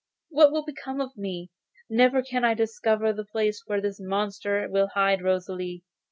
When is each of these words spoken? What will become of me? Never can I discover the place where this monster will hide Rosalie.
What 0.29 0.51
will 0.51 0.65
become 0.65 0.99
of 0.99 1.15
me? 1.15 1.51
Never 1.87 2.23
can 2.23 2.43
I 2.43 2.55
discover 2.55 3.13
the 3.13 3.23
place 3.23 3.61
where 3.67 3.79
this 3.81 3.99
monster 3.99 4.67
will 4.67 4.87
hide 4.95 5.21
Rosalie. 5.21 5.83